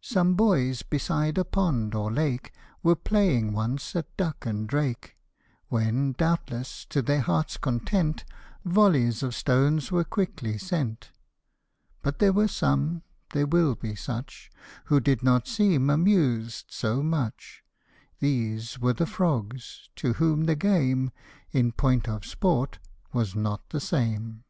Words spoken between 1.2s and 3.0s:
a pond or lake, Were